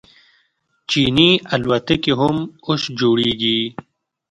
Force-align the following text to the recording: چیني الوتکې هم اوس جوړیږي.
چیني 0.89 1.29
الوتکې 1.53 2.13
هم 2.19 2.37
اوس 2.67 2.83
جوړیږي. 2.99 3.59